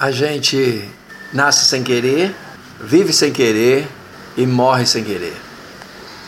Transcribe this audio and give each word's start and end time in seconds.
A 0.00 0.10
gente 0.10 0.90
nasce 1.30 1.66
sem 1.66 1.84
querer, 1.84 2.34
vive 2.80 3.12
sem 3.12 3.30
querer 3.30 3.86
e 4.34 4.46
morre 4.46 4.86
sem 4.86 5.04
querer. 5.04 5.36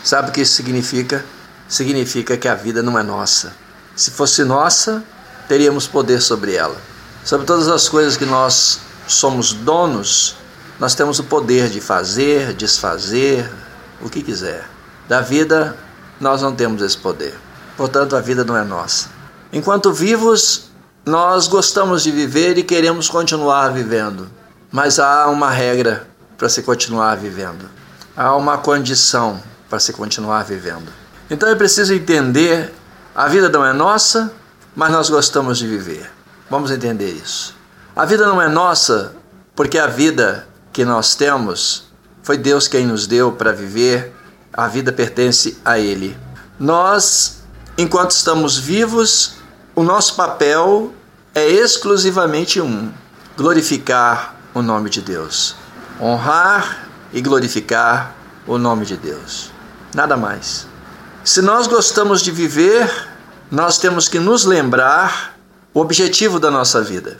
Sabe 0.03 0.29
o 0.29 0.31
que 0.31 0.41
isso 0.41 0.53
significa? 0.53 1.25
Significa 1.67 2.37
que 2.37 2.47
a 2.47 2.53
vida 2.53 2.83
não 2.83 2.99
é 2.99 3.01
nossa. 3.01 3.55
Se 3.95 4.11
fosse 4.11 4.43
nossa, 4.43 5.03
teríamos 5.47 5.87
poder 5.87 6.21
sobre 6.21 6.53
ela. 6.53 6.79
Sobre 7.25 7.47
todas 7.47 7.67
as 7.67 7.89
coisas 7.89 8.15
que 8.15 8.27
nós 8.27 8.79
somos 9.07 9.53
donos, 9.53 10.35
nós 10.79 10.93
temos 10.93 11.17
o 11.17 11.23
poder 11.23 11.67
de 11.67 11.81
fazer, 11.81 12.53
desfazer, 12.53 13.49
o 13.99 14.07
que 14.07 14.21
quiser. 14.21 14.69
Da 15.09 15.19
vida, 15.19 15.75
nós 16.21 16.43
não 16.43 16.53
temos 16.53 16.79
esse 16.83 16.99
poder. 16.99 17.33
Portanto, 17.75 18.15
a 18.15 18.21
vida 18.21 18.43
não 18.43 18.55
é 18.55 18.63
nossa. 18.63 19.09
Enquanto 19.51 19.91
vivos, 19.91 20.69
nós 21.05 21.47
gostamos 21.47 22.03
de 22.03 22.11
viver 22.11 22.57
e 22.57 22.63
queremos 22.63 23.09
continuar 23.09 23.69
vivendo. 23.69 24.29
Mas 24.71 24.99
há 24.99 25.27
uma 25.27 25.49
regra 25.49 26.07
para 26.37 26.47
se 26.49 26.63
continuar 26.63 27.15
vivendo. 27.17 27.69
Há 28.15 28.35
uma 28.35 28.57
condição 28.57 29.41
para 29.69 29.79
se 29.79 29.91
continuar 29.91 30.43
vivendo. 30.43 30.91
Então 31.29 31.49
é 31.49 31.55
preciso 31.55 31.93
entender: 31.93 32.73
a 33.13 33.27
vida 33.27 33.49
não 33.49 33.65
é 33.65 33.73
nossa, 33.73 34.31
mas 34.75 34.91
nós 34.91 35.09
gostamos 35.09 35.57
de 35.57 35.67
viver. 35.67 36.09
Vamos 36.49 36.71
entender 36.71 37.11
isso. 37.11 37.55
A 37.95 38.05
vida 38.05 38.25
não 38.25 38.41
é 38.41 38.47
nossa 38.47 39.13
porque 39.55 39.77
a 39.77 39.87
vida 39.87 40.47
que 40.71 40.83
nós 40.83 41.15
temos 41.15 41.91
foi 42.23 42.37
Deus 42.37 42.67
quem 42.67 42.87
nos 42.87 43.05
deu 43.05 43.31
para 43.33 43.51
viver, 43.51 44.13
a 44.51 44.67
vida 44.67 44.91
pertence 44.91 45.57
a 45.63 45.77
Ele. 45.77 46.17
Nós, 46.57 47.43
enquanto 47.77 48.11
estamos 48.11 48.57
vivos, 48.57 49.35
o 49.75 49.83
nosso 49.83 50.15
papel 50.15 50.93
é 51.33 51.47
exclusivamente 51.47 52.61
um: 52.61 52.91
glorificar 53.35 54.35
o 54.53 54.61
nome 54.61 54.89
de 54.89 55.01
Deus, 55.01 55.55
honrar 55.99 56.87
e 57.11 57.21
glorificar 57.21 58.15
o 58.45 58.57
nome 58.57 58.85
de 58.85 58.97
Deus. 58.97 59.51
Nada 59.93 60.15
mais. 60.15 60.67
Se 61.23 61.41
nós 61.41 61.67
gostamos 61.67 62.21
de 62.21 62.31
viver, 62.31 63.07
nós 63.49 63.77
temos 63.77 64.07
que 64.07 64.19
nos 64.19 64.45
lembrar 64.45 65.37
o 65.73 65.79
objetivo 65.79 66.39
da 66.39 66.51
nossa 66.51 66.81
vida. 66.81 67.17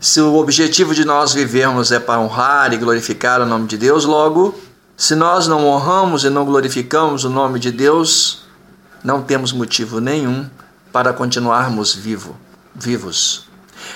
Se 0.00 0.20
o 0.20 0.34
objetivo 0.34 0.94
de 0.94 1.04
nós 1.04 1.32
vivermos 1.32 1.92
é 1.92 2.00
para 2.00 2.20
honrar 2.20 2.72
e 2.72 2.76
glorificar 2.76 3.40
o 3.40 3.46
nome 3.46 3.68
de 3.68 3.78
Deus, 3.78 4.04
logo, 4.04 4.58
se 4.96 5.14
nós 5.14 5.46
não 5.46 5.66
honramos 5.66 6.24
e 6.24 6.30
não 6.30 6.44
glorificamos 6.44 7.24
o 7.24 7.30
nome 7.30 7.60
de 7.60 7.70
Deus, 7.70 8.42
não 9.04 9.22
temos 9.22 9.52
motivo 9.52 10.00
nenhum 10.00 10.48
para 10.92 11.12
continuarmos 11.12 11.94
vivo, 11.94 12.36
vivos. 12.74 13.44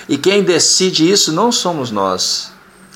E 0.07 0.17
quem 0.17 0.43
decide 0.43 1.09
isso 1.09 1.31
não 1.31 1.51
somos 1.51 1.91
nós. 1.91 2.51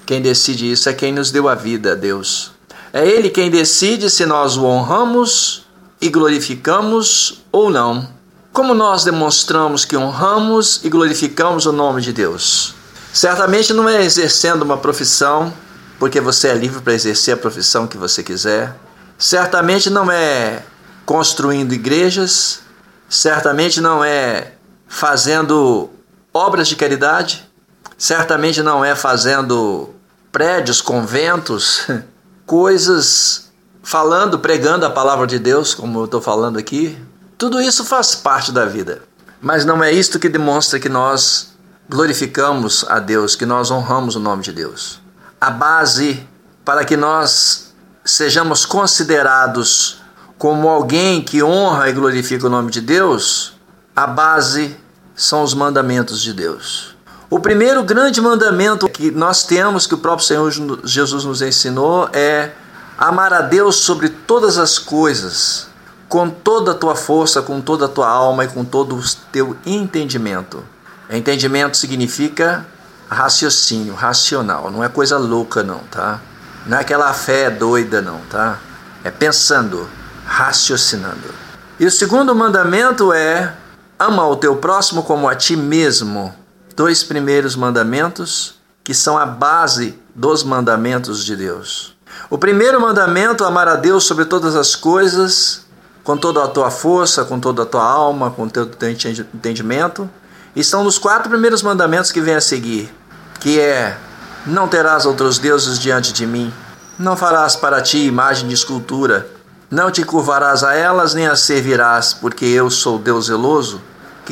Quem 0.05 0.21
decide 0.21 0.71
isso 0.71 0.89
é 0.89 0.93
quem 0.93 1.13
nos 1.13 1.31
deu 1.31 1.47
a 1.47 1.55
vida, 1.55 1.95
Deus. 1.95 2.51
É 2.93 3.07
Ele 3.07 3.29
quem 3.29 3.49
decide 3.49 4.09
se 4.09 4.25
nós 4.25 4.57
o 4.57 4.65
honramos 4.65 5.65
e 6.01 6.09
glorificamos 6.09 7.43
ou 7.51 7.69
não. 7.69 8.09
Como 8.51 8.73
nós 8.73 9.05
demonstramos 9.05 9.85
que 9.85 9.95
honramos 9.95 10.81
e 10.83 10.89
glorificamos 10.89 11.65
o 11.65 11.71
nome 11.71 12.01
de 12.01 12.11
Deus? 12.11 12.75
Certamente 13.13 13.73
não 13.73 13.87
é 13.87 14.03
exercendo 14.03 14.63
uma 14.63 14.77
profissão, 14.77 15.53
porque 15.97 16.19
você 16.19 16.49
é 16.49 16.53
livre 16.53 16.81
para 16.81 16.93
exercer 16.93 17.33
a 17.33 17.37
profissão 17.37 17.87
que 17.87 17.97
você 17.97 18.23
quiser. 18.23 18.75
Certamente 19.17 19.89
não 19.89 20.11
é 20.11 20.63
construindo 21.05 21.73
igrejas. 21.73 22.59
Certamente 23.07 23.79
não 23.79 24.03
é 24.03 24.53
fazendo 24.91 25.89
obras 26.33 26.67
de 26.67 26.75
caridade. 26.75 27.49
Certamente 27.97 28.61
não 28.61 28.83
é 28.83 28.93
fazendo 28.93 29.89
prédios, 30.33 30.81
conventos, 30.81 31.87
coisas, 32.45 33.49
falando, 33.81 34.37
pregando 34.37 34.85
a 34.85 34.89
palavra 34.89 35.25
de 35.25 35.39
Deus, 35.39 35.73
como 35.73 35.99
eu 35.99 36.05
estou 36.05 36.21
falando 36.21 36.59
aqui. 36.59 36.97
Tudo 37.37 37.61
isso 37.61 37.85
faz 37.85 38.13
parte 38.15 38.51
da 38.51 38.65
vida. 38.65 39.01
Mas 39.41 39.63
não 39.63 39.81
é 39.81 39.91
isto 39.91 40.19
que 40.19 40.27
demonstra 40.27 40.77
que 40.77 40.89
nós 40.89 41.53
glorificamos 41.89 42.85
a 42.89 42.99
Deus, 42.99 43.33
que 43.33 43.45
nós 43.45 43.71
honramos 43.71 44.17
o 44.17 44.19
nome 44.19 44.43
de 44.43 44.51
Deus. 44.51 44.99
A 45.39 45.49
base 45.49 46.27
para 46.65 46.83
que 46.83 46.97
nós 46.97 47.73
sejamos 48.03 48.65
considerados 48.65 50.01
como 50.37 50.67
alguém 50.67 51.21
que 51.21 51.41
honra 51.41 51.89
e 51.89 51.93
glorifica 51.93 52.47
o 52.47 52.49
nome 52.49 52.71
de 52.71 52.81
Deus, 52.81 53.50
a 53.95 54.07
base 54.07 54.75
são 55.15 55.43
os 55.43 55.53
mandamentos 55.53 56.21
de 56.21 56.33
Deus. 56.33 56.95
O 57.29 57.39
primeiro 57.39 57.83
grande 57.83 58.19
mandamento 58.19 58.89
que 58.89 59.11
nós 59.11 59.43
temos, 59.43 59.87
que 59.87 59.93
o 59.93 59.97
próprio 59.97 60.27
Senhor 60.27 60.51
Jesus 60.83 61.23
nos 61.23 61.41
ensinou, 61.41 62.09
é 62.11 62.51
amar 62.97 63.33
a 63.33 63.41
Deus 63.41 63.77
sobre 63.77 64.09
todas 64.09 64.57
as 64.57 64.77
coisas, 64.77 65.67
com 66.09 66.29
toda 66.29 66.71
a 66.71 66.75
tua 66.75 66.95
força, 66.95 67.41
com 67.41 67.61
toda 67.61 67.85
a 67.85 67.87
tua 67.89 68.09
alma 68.09 68.43
e 68.43 68.47
com 68.47 68.65
todo 68.65 68.95
o 68.95 69.03
teu 69.31 69.55
entendimento. 69.65 70.63
Entendimento 71.09 71.77
significa 71.77 72.65
raciocínio, 73.09 73.93
racional, 73.93 74.71
não 74.71 74.83
é 74.83 74.89
coisa 74.89 75.17
louca 75.17 75.63
não, 75.63 75.79
tá? 75.91 76.19
Não 76.65 76.77
é 76.77 76.81
aquela 76.81 77.13
fé 77.13 77.49
doida 77.49 78.01
não, 78.01 78.19
tá? 78.29 78.59
É 79.03 79.11
pensando, 79.11 79.89
raciocinando. 80.25 81.33
E 81.79 81.85
o 81.85 81.91
segundo 81.91 82.33
mandamento 82.35 83.11
é 83.11 83.53
ama 84.01 84.27
o 84.27 84.35
teu 84.35 84.55
próximo 84.57 85.03
como 85.03 85.27
a 85.27 85.35
ti 85.35 85.55
mesmo. 85.55 86.33
Dois 86.75 87.03
primeiros 87.03 87.55
mandamentos 87.55 88.55
que 88.83 88.93
são 88.93 89.17
a 89.17 89.25
base 89.25 89.99
dos 90.15 90.43
mandamentos 90.43 91.23
de 91.23 91.35
Deus. 91.35 91.95
O 92.29 92.37
primeiro 92.37 92.81
mandamento, 92.81 93.45
amar 93.45 93.67
a 93.67 93.75
Deus 93.75 94.03
sobre 94.03 94.25
todas 94.25 94.55
as 94.55 94.75
coisas, 94.75 95.65
com 96.03 96.17
toda 96.17 96.43
a 96.43 96.47
tua 96.47 96.71
força, 96.71 97.23
com 97.23 97.39
toda 97.39 97.63
a 97.63 97.65
tua 97.65 97.83
alma, 97.83 98.31
com 98.31 98.49
todo 98.49 98.73
o 98.73 98.75
teu 98.75 98.89
entendimento 98.89 100.09
estão 100.55 100.83
nos 100.83 100.97
quatro 100.97 101.29
primeiros 101.29 101.61
mandamentos 101.61 102.11
que 102.11 102.21
vem 102.21 102.35
a 102.35 102.41
seguir, 102.41 102.93
que 103.39 103.59
é: 103.59 103.97
não 104.45 104.67
terás 104.67 105.05
outros 105.05 105.39
deuses 105.39 105.79
diante 105.79 106.11
de 106.11 106.25
mim, 106.25 106.53
não 106.97 107.15
farás 107.15 107.55
para 107.55 107.81
ti 107.81 108.05
imagem 108.05 108.47
de 108.47 108.53
escultura, 108.53 109.29
não 109.69 109.89
te 109.89 110.03
curvarás 110.03 110.63
a 110.63 110.73
elas 110.73 111.13
nem 111.13 111.27
as 111.27 111.41
servirás, 111.41 112.13
porque 112.13 112.45
eu 112.45 112.69
sou 112.69 112.99
Deus 112.99 113.27
zeloso, 113.27 113.81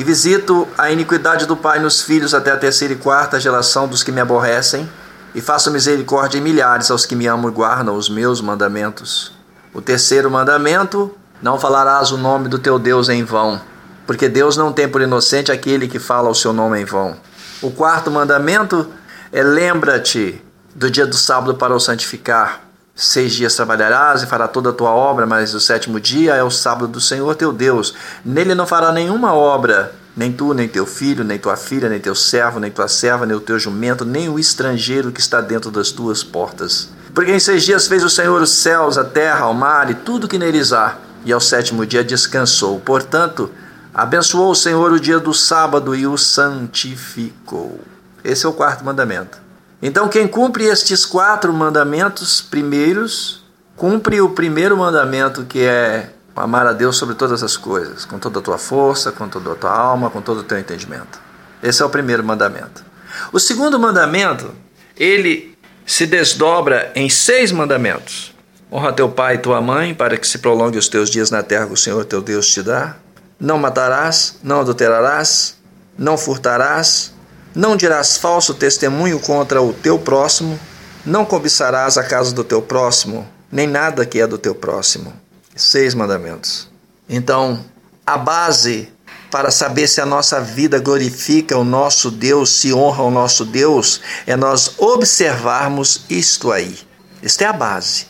que 0.00 0.04
visito 0.04 0.66
a 0.78 0.90
iniquidade 0.90 1.44
do 1.44 1.54
pai 1.54 1.78
nos 1.78 2.00
filhos 2.00 2.32
até 2.32 2.50
a 2.50 2.56
terceira 2.56 2.94
e 2.94 2.96
quarta 2.96 3.38
geração 3.38 3.86
dos 3.86 4.02
que 4.02 4.10
me 4.10 4.18
aborrecem, 4.18 4.88
e 5.34 5.42
faço 5.42 5.70
misericórdia 5.70 6.38
em 6.38 6.40
milhares 6.40 6.90
aos 6.90 7.04
que 7.04 7.14
me 7.14 7.26
amam 7.26 7.50
e 7.50 7.52
guardam 7.52 7.94
os 7.94 8.08
meus 8.08 8.40
mandamentos. 8.40 9.30
O 9.74 9.82
terceiro 9.82 10.30
mandamento: 10.30 11.14
não 11.42 11.60
falarás 11.60 12.12
o 12.12 12.16
nome 12.16 12.48
do 12.48 12.58
teu 12.58 12.78
Deus 12.78 13.10
em 13.10 13.22
vão 13.22 13.60
porque 14.06 14.26
Deus 14.26 14.56
não 14.56 14.72
tem 14.72 14.88
por 14.88 15.02
inocente 15.02 15.52
aquele 15.52 15.86
que 15.86 15.98
fala 15.98 16.30
o 16.30 16.34
seu 16.34 16.54
nome 16.54 16.80
em 16.80 16.84
vão. 16.86 17.14
O 17.60 17.70
quarto 17.70 18.10
mandamento 18.10 18.88
é: 19.30 19.42
lembra-te 19.42 20.42
do 20.74 20.90
dia 20.90 21.06
do 21.06 21.14
sábado 21.14 21.56
para 21.56 21.74
o 21.74 21.78
santificar. 21.78 22.69
Seis 23.02 23.32
dias 23.32 23.54
trabalharás 23.54 24.22
e 24.22 24.26
fará 24.26 24.46
toda 24.46 24.68
a 24.68 24.72
tua 24.74 24.90
obra, 24.90 25.26
mas 25.26 25.54
o 25.54 25.60
sétimo 25.60 25.98
dia 25.98 26.34
é 26.34 26.42
o 26.42 26.50
sábado 26.50 26.86
do 26.86 27.00
Senhor 27.00 27.34
teu 27.34 27.52
Deus. 27.52 27.94
Nele 28.22 28.54
não 28.54 28.66
fará 28.66 28.92
nenhuma 28.92 29.32
obra, 29.32 29.94
nem 30.14 30.30
tu, 30.30 30.52
nem 30.52 30.68
teu 30.68 30.84
filho, 30.84 31.24
nem 31.24 31.38
tua 31.38 31.56
filha, 31.56 31.88
nem 31.88 31.98
teu 31.98 32.14
servo, 32.14 32.60
nem 32.60 32.70
tua 32.70 32.88
serva, 32.88 33.24
nem 33.24 33.34
o 33.34 33.40
teu 33.40 33.58
jumento, 33.58 34.04
nem 34.04 34.28
o 34.28 34.38
estrangeiro 34.38 35.10
que 35.10 35.20
está 35.20 35.40
dentro 35.40 35.70
das 35.70 35.90
tuas 35.90 36.22
portas. 36.22 36.90
Porque 37.14 37.32
em 37.32 37.40
seis 37.40 37.62
dias 37.62 37.86
fez 37.86 38.04
o 38.04 38.10
Senhor 38.10 38.42
os 38.42 38.50
céus, 38.50 38.98
a 38.98 39.04
terra, 39.04 39.46
o 39.46 39.54
mar 39.54 39.90
e 39.90 39.94
tudo 39.94 40.28
que 40.28 40.38
neles 40.38 40.72
há, 40.72 40.98
e 41.24 41.32
ao 41.32 41.40
sétimo 41.40 41.86
dia 41.86 42.04
descansou. 42.04 42.78
Portanto, 42.80 43.50
Abençoou 43.92 44.52
o 44.52 44.54
Senhor 44.54 44.92
o 44.92 45.00
dia 45.00 45.18
do 45.18 45.34
sábado 45.34 45.96
e 45.96 46.06
o 46.06 46.16
santificou. 46.16 47.80
Esse 48.22 48.46
é 48.46 48.48
o 48.48 48.52
quarto 48.52 48.84
mandamento. 48.84 49.38
Então, 49.82 50.08
quem 50.08 50.28
cumpre 50.28 50.64
estes 50.64 51.06
quatro 51.06 51.52
mandamentos 51.52 52.40
primeiros, 52.40 53.42
cumpre 53.76 54.20
o 54.20 54.30
primeiro 54.30 54.76
mandamento 54.76 55.44
que 55.44 55.60
é 55.60 56.10
amar 56.36 56.66
a 56.66 56.72
Deus 56.72 56.96
sobre 56.96 57.14
todas 57.14 57.42
as 57.42 57.56
coisas, 57.56 58.04
com 58.04 58.18
toda 58.18 58.38
a 58.38 58.42
tua 58.42 58.58
força, 58.58 59.12
com 59.12 59.28
toda 59.28 59.52
a 59.52 59.54
tua 59.54 59.70
alma, 59.70 60.10
com 60.10 60.20
todo 60.20 60.40
o 60.40 60.42
teu 60.42 60.58
entendimento. 60.58 61.20
Esse 61.62 61.82
é 61.82 61.84
o 61.84 61.90
primeiro 61.90 62.24
mandamento. 62.24 62.84
O 63.32 63.38
segundo 63.38 63.78
mandamento, 63.78 64.50
ele 64.96 65.56
se 65.86 66.06
desdobra 66.06 66.92
em 66.94 67.08
seis 67.10 67.52
mandamentos. 67.52 68.34
Honra 68.72 68.92
teu 68.92 69.08
pai 69.08 69.34
e 69.34 69.38
tua 69.38 69.60
mãe, 69.60 69.94
para 69.94 70.16
que 70.16 70.26
se 70.26 70.38
prolongue 70.38 70.78
os 70.78 70.88
teus 70.88 71.10
dias 71.10 71.30
na 71.30 71.42
terra 71.42 71.66
que 71.66 71.72
o 71.72 71.76
Senhor 71.76 72.04
teu 72.04 72.22
Deus 72.22 72.46
te 72.46 72.62
dá. 72.62 72.96
Não 73.38 73.58
matarás, 73.58 74.38
não 74.42 74.60
adulterarás, 74.60 75.56
não 75.98 76.16
furtarás, 76.16 77.12
não 77.54 77.76
dirás 77.76 78.16
falso 78.16 78.54
testemunho 78.54 79.18
contra 79.18 79.60
o 79.60 79.72
teu 79.72 79.98
próximo, 79.98 80.58
não 81.04 81.24
cobiçarás 81.24 81.96
a 81.96 82.04
casa 82.04 82.32
do 82.32 82.44
teu 82.44 82.62
próximo, 82.62 83.26
nem 83.50 83.66
nada 83.66 84.06
que 84.06 84.20
é 84.20 84.26
do 84.26 84.38
teu 84.38 84.54
próximo. 84.54 85.12
Seis 85.56 85.94
mandamentos. 85.94 86.68
Então, 87.08 87.64
a 88.06 88.16
base 88.16 88.88
para 89.30 89.50
saber 89.50 89.86
se 89.86 90.00
a 90.00 90.06
nossa 90.06 90.40
vida 90.40 90.78
glorifica 90.78 91.56
o 91.56 91.64
nosso 91.64 92.10
Deus, 92.10 92.50
se 92.50 92.72
honra 92.72 93.04
o 93.04 93.10
nosso 93.10 93.44
Deus, 93.44 94.00
é 94.26 94.36
nós 94.36 94.74
observarmos 94.78 96.02
isto 96.10 96.50
aí. 96.50 96.76
Esta 97.22 97.44
é 97.44 97.46
a 97.46 97.52
base. 97.52 98.06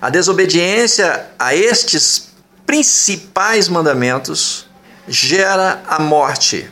A 0.00 0.10
desobediência 0.10 1.26
a 1.38 1.54
estes 1.54 2.30
principais 2.66 3.68
mandamentos 3.68 4.66
gera 5.06 5.82
a 5.86 6.00
morte. 6.00 6.70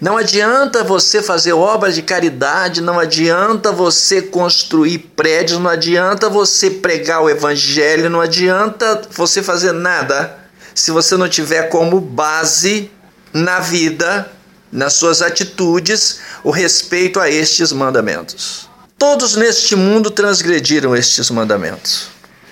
Não 0.00 0.16
adianta 0.16 0.82
você 0.82 1.22
fazer 1.22 1.52
obras 1.52 1.94
de 1.94 2.02
caridade, 2.02 2.80
não 2.80 2.98
adianta 2.98 3.70
você 3.70 4.20
construir 4.22 4.98
prédios, 4.98 5.58
não 5.58 5.70
adianta 5.70 6.28
você 6.28 6.70
pregar 6.70 7.22
o 7.22 7.30
evangelho, 7.30 8.10
não 8.10 8.20
adianta 8.20 9.02
você 9.10 9.42
fazer 9.42 9.72
nada 9.72 10.38
se 10.74 10.90
você 10.90 11.16
não 11.16 11.28
tiver 11.28 11.68
como 11.68 12.00
base 12.00 12.90
na 13.32 13.60
vida, 13.60 14.30
nas 14.70 14.94
suas 14.94 15.22
atitudes, 15.22 16.18
o 16.42 16.50
respeito 16.50 17.20
a 17.20 17.30
estes 17.30 17.72
mandamentos. 17.72 18.68
Todos 18.98 19.36
neste 19.36 19.76
mundo 19.76 20.10
transgrediram 20.10 20.96
estes 20.96 21.30
mandamentos. 21.30 22.08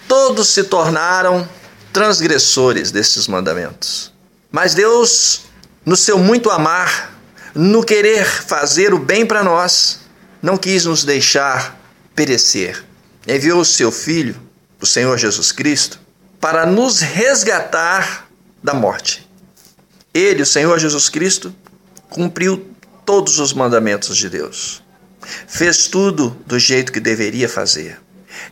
Todos 0.07 0.49
se 0.49 0.65
tornaram 0.65 1.49
transgressores 1.93 2.91
destes 2.91 3.27
mandamentos. 3.27 4.13
Mas 4.51 4.75
Deus, 4.75 5.43
no 5.85 5.97
seu 5.97 6.19
muito 6.19 6.51
amar, 6.51 7.13
no 7.55 7.85
querer 7.85 8.25
fazer 8.25 8.95
o 8.95 8.99
bem 8.99 9.27
para 9.27 9.43
nós, 9.43 10.01
não 10.41 10.57
quis 10.57 10.85
nos 10.85 11.05
deixar 11.05 11.79
perecer. 12.15 12.85
Enviou 13.27 13.61
o 13.61 13.65
seu 13.65 13.93
Filho, 13.93 14.35
o 14.81 14.87
Senhor 14.87 15.17
Jesus 15.19 15.53
Cristo, 15.53 16.01
para 16.41 16.67
nos 16.67 17.01
resgatar 17.01 18.29
da 18.63 18.75
morte. 18.75 19.29
Ele, 20.13 20.43
o 20.43 20.47
Senhor 20.47 20.79
Jesus 20.79 21.09
Cristo, 21.09 21.55
cumpriu 22.11 22.69
todos 23.05 23.39
os 23.39 23.53
mandamentos 23.53 24.17
de 24.17 24.29
Deus. 24.29 24.83
Fez 25.47 25.87
tudo 25.87 26.37
do 26.47 26.59
jeito 26.59 26.93
que 26.93 27.01
deveria 27.01 27.49
fazer. 27.49 28.01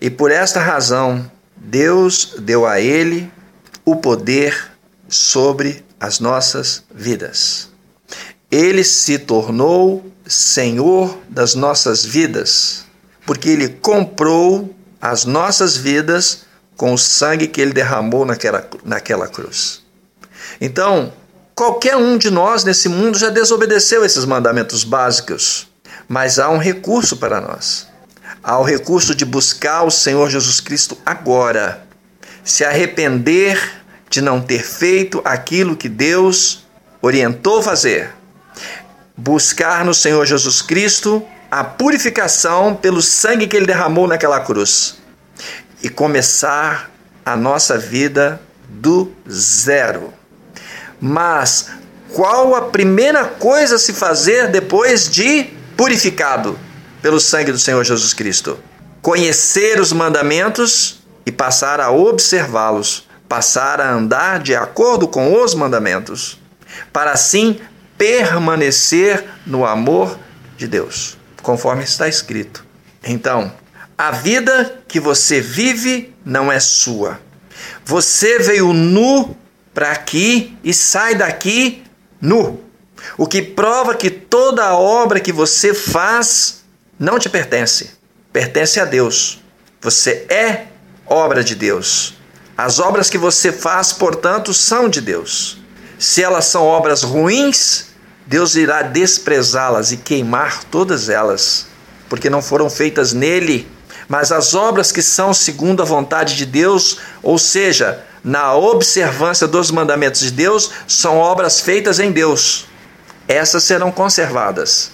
E 0.00 0.08
por 0.08 0.30
esta 0.30 0.60
razão, 0.60 1.30
Deus 1.56 2.34
deu 2.38 2.66
a 2.66 2.80
ele 2.80 3.30
o 3.84 3.96
poder 3.96 4.70
sobre 5.08 5.84
as 5.98 6.20
nossas 6.20 6.84
vidas. 6.94 7.69
Ele 8.50 8.84
se 8.84 9.18
tornou 9.18 10.04
Senhor 10.26 11.18
das 11.28 11.54
nossas 11.54 12.04
vidas, 12.04 12.84
porque 13.26 13.48
ele 13.48 13.68
comprou 13.68 14.74
as 15.00 15.24
nossas 15.24 15.76
vidas 15.76 16.44
com 16.76 16.94
o 16.94 16.98
sangue 16.98 17.46
que 17.46 17.60
ele 17.60 17.72
derramou 17.72 18.24
naquela, 18.24 18.68
naquela 18.84 19.28
cruz. 19.28 19.82
Então, 20.60 21.12
Qualquer 21.60 21.94
um 21.94 22.16
de 22.16 22.30
nós 22.30 22.64
nesse 22.64 22.88
mundo 22.88 23.18
já 23.18 23.28
desobedeceu 23.28 24.02
esses 24.02 24.24
mandamentos 24.24 24.82
básicos, 24.82 25.68
mas 26.08 26.38
há 26.38 26.48
um 26.48 26.56
recurso 26.56 27.18
para 27.18 27.38
nós. 27.38 27.86
Há 28.42 28.58
o 28.58 28.64
recurso 28.64 29.14
de 29.14 29.26
buscar 29.26 29.82
o 29.82 29.90
Senhor 29.90 30.30
Jesus 30.30 30.58
Cristo 30.58 30.96
agora, 31.04 31.86
se 32.42 32.64
arrepender 32.64 33.60
de 34.08 34.22
não 34.22 34.40
ter 34.40 34.64
feito 34.64 35.20
aquilo 35.22 35.76
que 35.76 35.86
Deus 35.86 36.64
orientou 37.02 37.62
fazer. 37.62 38.10
Buscar 39.22 39.84
no 39.84 39.92
Senhor 39.92 40.24
Jesus 40.24 40.62
Cristo 40.62 41.22
a 41.50 41.62
purificação 41.62 42.74
pelo 42.74 43.02
sangue 43.02 43.46
que 43.46 43.54
ele 43.54 43.66
derramou 43.66 44.08
naquela 44.08 44.40
cruz 44.40 44.96
e 45.82 45.90
começar 45.90 46.90
a 47.24 47.36
nossa 47.36 47.76
vida 47.76 48.40
do 48.66 49.12
zero. 49.30 50.10
Mas 50.98 51.68
qual 52.14 52.54
a 52.54 52.62
primeira 52.62 53.26
coisa 53.26 53.76
a 53.76 53.78
se 53.78 53.92
fazer 53.92 54.48
depois 54.48 55.10
de 55.10 55.50
purificado 55.76 56.58
pelo 57.02 57.20
sangue 57.20 57.52
do 57.52 57.58
Senhor 57.58 57.84
Jesus 57.84 58.14
Cristo? 58.14 58.58
Conhecer 59.02 59.78
os 59.78 59.92
mandamentos 59.92 61.02
e 61.26 61.30
passar 61.30 61.78
a 61.78 61.90
observá-los, 61.90 63.06
passar 63.28 63.82
a 63.82 63.92
andar 63.92 64.38
de 64.38 64.54
acordo 64.54 65.06
com 65.06 65.42
os 65.42 65.54
mandamentos, 65.54 66.40
para 66.90 67.12
assim 67.12 67.60
permanecer 68.00 69.26
no 69.44 69.66
amor 69.66 70.18
de 70.56 70.66
Deus, 70.66 71.18
conforme 71.42 71.84
está 71.84 72.08
escrito. 72.08 72.64
Então, 73.04 73.52
a 73.98 74.10
vida 74.10 74.82
que 74.88 74.98
você 74.98 75.38
vive 75.38 76.14
não 76.24 76.50
é 76.50 76.58
sua. 76.58 77.20
Você 77.84 78.38
veio 78.38 78.72
nu 78.72 79.36
para 79.74 79.92
aqui 79.92 80.56
e 80.64 80.72
sai 80.72 81.14
daqui 81.14 81.82
nu. 82.18 82.64
O 83.18 83.26
que 83.26 83.42
prova 83.42 83.94
que 83.94 84.08
toda 84.08 84.64
a 84.64 84.78
obra 84.78 85.20
que 85.20 85.30
você 85.30 85.74
faz 85.74 86.64
não 86.98 87.18
te 87.18 87.28
pertence, 87.28 87.90
pertence 88.32 88.80
a 88.80 88.86
Deus. 88.86 89.42
Você 89.82 90.24
é 90.30 90.68
obra 91.04 91.44
de 91.44 91.54
Deus. 91.54 92.14
As 92.56 92.78
obras 92.78 93.10
que 93.10 93.18
você 93.18 93.52
faz, 93.52 93.92
portanto, 93.92 94.54
são 94.54 94.88
de 94.88 95.02
Deus. 95.02 95.58
Se 95.98 96.22
elas 96.22 96.46
são 96.46 96.64
obras 96.64 97.02
ruins, 97.02 97.89
Deus 98.30 98.54
irá 98.54 98.82
desprezá-las 98.82 99.90
e 99.90 99.96
queimar 99.96 100.62
todas 100.62 101.08
elas, 101.08 101.66
porque 102.08 102.30
não 102.30 102.40
foram 102.40 102.70
feitas 102.70 103.12
nele. 103.12 103.68
Mas 104.08 104.30
as 104.30 104.54
obras 104.54 104.92
que 104.92 105.02
são 105.02 105.34
segundo 105.34 105.82
a 105.82 105.84
vontade 105.84 106.36
de 106.36 106.46
Deus, 106.46 106.98
ou 107.24 107.36
seja, 107.36 108.04
na 108.22 108.54
observância 108.54 109.48
dos 109.48 109.72
mandamentos 109.72 110.20
de 110.20 110.30
Deus 110.30 110.70
são 110.86 111.18
obras 111.18 111.58
feitas 111.58 111.98
em 111.98 112.12
Deus. 112.12 112.66
Essas 113.26 113.64
serão 113.64 113.90
conservadas. 113.90 114.92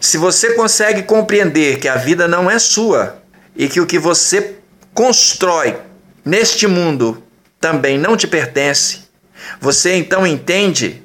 Se 0.00 0.16
você 0.16 0.54
consegue 0.54 1.02
compreender 1.02 1.78
que 1.78 1.88
a 1.88 1.96
vida 1.96 2.26
não 2.26 2.50
é 2.50 2.58
sua 2.58 3.18
e 3.54 3.68
que 3.68 3.82
o 3.82 3.86
que 3.86 3.98
você 3.98 4.56
constrói 4.94 5.78
neste 6.24 6.66
mundo 6.66 7.22
também 7.60 7.98
não 7.98 8.16
te 8.16 8.26
pertence, 8.26 9.00
você 9.60 9.94
então 9.94 10.26
entende 10.26 11.02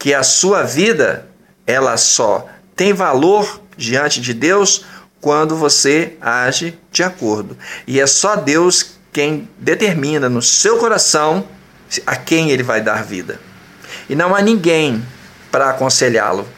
que 0.00 0.14
a 0.14 0.22
sua 0.22 0.62
vida 0.62 1.28
ela 1.66 1.98
só 1.98 2.48
tem 2.74 2.94
valor 2.94 3.60
diante 3.76 4.18
de 4.18 4.32
Deus 4.32 4.82
quando 5.20 5.54
você 5.54 6.16
age 6.18 6.76
de 6.90 7.02
acordo. 7.02 7.56
E 7.86 8.00
é 8.00 8.06
só 8.06 8.34
Deus 8.34 8.92
quem 9.12 9.46
determina 9.58 10.26
no 10.26 10.40
seu 10.40 10.78
coração 10.78 11.46
a 12.06 12.16
quem 12.16 12.50
ele 12.50 12.62
vai 12.62 12.80
dar 12.80 13.04
vida. 13.04 13.38
E 14.08 14.14
não 14.14 14.34
há 14.34 14.40
ninguém 14.40 15.04
para 15.52 15.68
aconselhá-lo. 15.68 16.48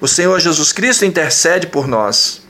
O 0.00 0.08
Senhor 0.08 0.40
Jesus 0.40 0.72
Cristo 0.72 1.04
intercede 1.04 1.66
por 1.66 1.86
nós, 1.86 2.40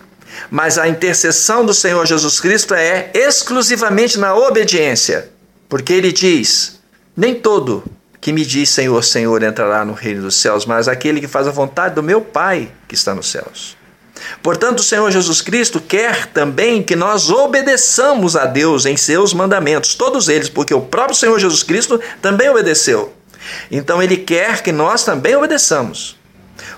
mas 0.48 0.78
a 0.78 0.86
intercessão 0.86 1.66
do 1.66 1.74
Senhor 1.74 2.06
Jesus 2.06 2.38
Cristo 2.38 2.74
é 2.74 3.10
exclusivamente 3.12 4.20
na 4.20 4.36
obediência, 4.36 5.30
porque 5.68 5.92
ele 5.92 6.12
diz: 6.12 6.78
Nem 7.16 7.34
todo 7.34 7.82
que 8.20 8.32
me 8.32 8.44
diz 8.44 8.70
Senhor, 8.70 9.02
Senhor 9.04 9.42
entrará 9.42 9.84
no 9.84 9.92
reino 9.92 10.22
dos 10.22 10.36
céus, 10.36 10.66
mas 10.66 10.88
aquele 10.88 11.20
que 11.20 11.28
faz 11.28 11.46
a 11.46 11.52
vontade 11.52 11.94
do 11.94 12.02
meu 12.02 12.20
Pai 12.20 12.70
que 12.86 12.94
está 12.94 13.14
nos 13.14 13.30
céus. 13.30 13.76
Portanto, 14.42 14.80
o 14.80 14.82
Senhor 14.82 15.10
Jesus 15.10 15.40
Cristo 15.40 15.80
quer 15.80 16.26
também 16.26 16.82
que 16.82 16.96
nós 16.96 17.30
obedeçamos 17.30 18.36
a 18.36 18.46
Deus 18.46 18.84
em 18.84 18.96
seus 18.96 19.32
mandamentos, 19.32 19.94
todos 19.94 20.28
eles, 20.28 20.48
porque 20.48 20.74
o 20.74 20.80
próprio 20.80 21.16
Senhor 21.16 21.38
Jesus 21.38 21.62
Cristo 21.62 22.00
também 22.20 22.48
obedeceu. 22.48 23.14
Então, 23.70 24.02
ele 24.02 24.16
quer 24.16 24.62
que 24.62 24.72
nós 24.72 25.04
também 25.04 25.36
obedeçamos. 25.36 26.18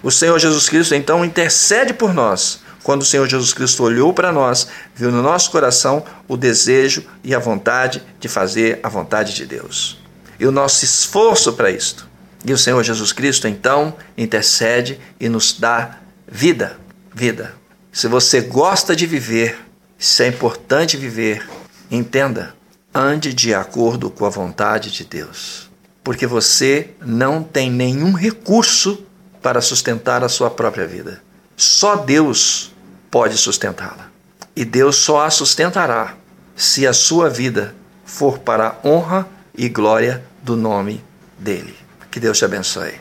O 0.02 0.10
Senhor 0.10 0.38
Jesus 0.38 0.68
Cristo 0.68 0.94
então 0.94 1.24
intercede 1.24 1.94
por 1.94 2.12
nós. 2.12 2.60
Quando 2.82 3.02
o 3.02 3.04
Senhor 3.04 3.28
Jesus 3.28 3.52
Cristo 3.52 3.82
olhou 3.82 4.12
para 4.12 4.32
nós, 4.32 4.68
viu 4.94 5.10
no 5.10 5.22
nosso 5.22 5.50
coração 5.50 6.04
o 6.26 6.36
desejo 6.36 7.04
e 7.22 7.34
a 7.34 7.38
vontade 7.38 8.02
de 8.18 8.28
fazer 8.28 8.80
a 8.82 8.88
vontade 8.88 9.34
de 9.34 9.44
Deus. 9.44 9.99
E 10.40 10.46
o 10.46 10.50
nosso 10.50 10.84
esforço 10.84 11.52
para 11.52 11.70
isto. 11.70 12.08
E 12.44 12.52
o 12.52 12.58
Senhor 12.58 12.82
Jesus 12.82 13.12
Cristo 13.12 13.46
então 13.46 13.94
intercede 14.16 14.98
e 15.20 15.28
nos 15.28 15.52
dá 15.52 15.98
vida 16.26 16.80
vida. 17.14 17.54
Se 17.92 18.08
você 18.08 18.40
gosta 18.40 18.94
de 18.94 19.06
viver, 19.06 19.58
se 19.98 20.24
é 20.24 20.28
importante 20.28 20.96
viver, 20.96 21.46
entenda, 21.90 22.54
ande 22.94 23.34
de 23.34 23.52
acordo 23.52 24.10
com 24.10 24.24
a 24.24 24.30
vontade 24.30 24.90
de 24.90 25.04
Deus. 25.04 25.70
Porque 26.02 26.26
você 26.26 26.90
não 27.04 27.42
tem 27.42 27.70
nenhum 27.70 28.12
recurso 28.12 29.04
para 29.42 29.60
sustentar 29.60 30.24
a 30.24 30.28
sua 30.28 30.50
própria 30.50 30.86
vida. 30.86 31.22
Só 31.56 31.96
Deus 31.96 32.72
pode 33.10 33.36
sustentá-la. 33.36 34.08
E 34.56 34.64
Deus 34.64 34.96
só 34.96 35.24
a 35.24 35.30
sustentará 35.30 36.16
se 36.56 36.86
a 36.86 36.92
sua 36.92 37.28
vida 37.28 37.74
for 38.04 38.38
para 38.38 38.68
a 38.68 38.88
honra 38.88 39.28
e 39.54 39.68
glória 39.68 40.24
do 40.42 40.56
nome 40.56 41.02
dele. 41.38 41.74
Que 42.10 42.20
Deus 42.20 42.38
te 42.38 42.44
abençoe. 42.44 43.00